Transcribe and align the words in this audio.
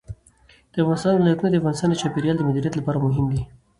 د 0.73 0.75
افغانستان 0.83 1.13
ولايتونه 1.15 1.49
د 1.51 1.57
افغانستان 1.61 1.89
د 1.91 1.95
چاپیریال 2.01 2.37
د 2.37 2.41
مدیریت 2.49 2.73
لپاره 2.77 2.97
مهم 3.05 3.25
دي. 3.33 3.41